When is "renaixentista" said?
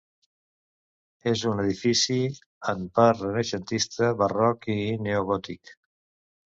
3.27-4.13